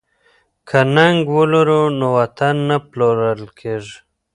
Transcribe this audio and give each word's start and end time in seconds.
که 0.67 0.79
ننګ 0.95 1.19
ولرو 1.35 1.81
نو 1.99 2.07
وطن 2.17 2.55
نه 2.67 2.77
پلورل 2.89 3.43
کیږي. 3.59 3.97